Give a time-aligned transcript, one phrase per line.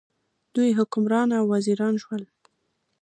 [0.53, 2.23] دوی حکمران او وزیران شول.